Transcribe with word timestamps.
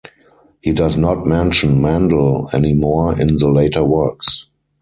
He 0.63 0.73
does 0.73 0.97
not 0.97 1.27
mention 1.27 1.79
Mendel 1.79 2.49
any 2.53 2.73
more 2.73 3.19
in 3.21 3.35
the 3.35 3.47
later 3.51 3.83
works. 3.83 4.47